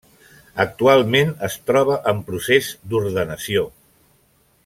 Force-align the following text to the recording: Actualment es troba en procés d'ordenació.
Actualment 0.63 1.33
es 1.49 1.57
troba 1.67 1.99
en 2.13 2.23
procés 2.31 2.71
d'ordenació. 2.95 3.67